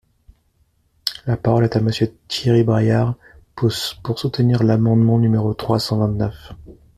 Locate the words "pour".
3.53-3.71